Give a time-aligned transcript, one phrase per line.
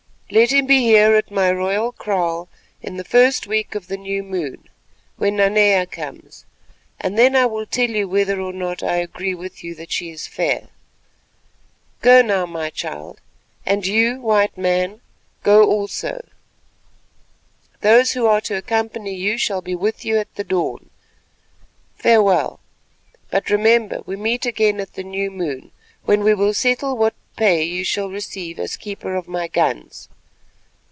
[0.33, 2.47] Let him be here at my royal kraal
[2.81, 8.07] in the first week of the new moon—when Nanea comes—and then I will tell you
[8.07, 10.69] whether or no I agree with you that she is fair.
[12.01, 13.19] Go now, my child,
[13.65, 15.01] and you, White Man,
[15.43, 16.25] go also;
[17.81, 20.89] those who are to accompany you shall be with you at the dawn.
[21.97, 22.61] Farewell,
[23.29, 25.71] but remember we meet again at the new moon,
[26.05, 30.07] when we will settle what pay you shall receive as keeper of my guns.